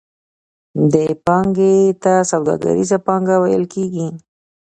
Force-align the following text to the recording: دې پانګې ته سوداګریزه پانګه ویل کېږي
دې 0.91 1.07
پانګې 1.25 1.75
ته 2.03 2.13
سوداګریزه 2.31 2.97
پانګه 3.07 3.35
ویل 3.39 3.63
کېږي 3.73 4.07